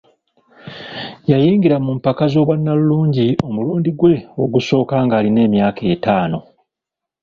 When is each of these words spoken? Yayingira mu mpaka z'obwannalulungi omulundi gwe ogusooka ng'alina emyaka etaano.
Yayingira 1.31 1.77
mu 1.85 1.91
mpaka 1.99 2.23
z'obwannalulungi 2.31 3.27
omulundi 3.47 3.89
gwe 3.99 4.13
ogusooka 4.43 4.95
ng'alina 5.05 5.39
emyaka 5.47 5.81
etaano. 5.93 6.39